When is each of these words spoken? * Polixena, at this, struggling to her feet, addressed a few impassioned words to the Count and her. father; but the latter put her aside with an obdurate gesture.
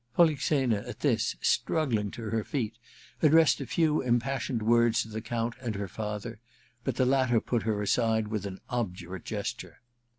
* 0.09 0.13
Polixena, 0.17 0.77
at 0.89 1.01
this, 1.01 1.35
struggling 1.41 2.09
to 2.09 2.31
her 2.31 2.43
feet, 2.43 2.75
addressed 3.21 3.61
a 3.61 3.67
few 3.67 4.01
impassioned 4.01 4.63
words 4.63 5.03
to 5.03 5.09
the 5.09 5.21
Count 5.21 5.53
and 5.61 5.75
her. 5.75 5.87
father; 5.87 6.39
but 6.83 6.95
the 6.95 7.05
latter 7.05 7.39
put 7.39 7.61
her 7.61 7.83
aside 7.83 8.27
with 8.29 8.47
an 8.47 8.57
obdurate 8.67 9.25
gesture. 9.25 9.79